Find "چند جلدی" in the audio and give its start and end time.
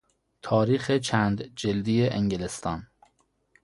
0.97-2.09